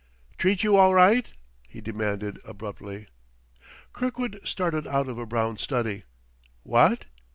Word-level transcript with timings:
"'Treat 0.39 0.63
you 0.63 0.77
all 0.77 0.95
right?" 0.95 1.31
he 1.69 1.79
demanded 1.79 2.39
abruptly. 2.43 3.05
Kirkwood 3.93 4.39
started 4.43 4.87
out 4.87 5.07
of 5.07 5.19
a 5.19 5.27
brown 5.27 5.57
study. 5.59 6.01
"What? 6.63 7.05